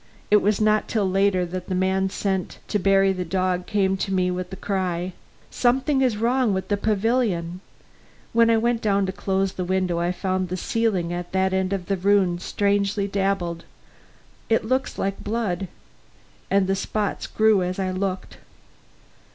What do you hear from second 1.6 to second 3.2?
the man sent to bury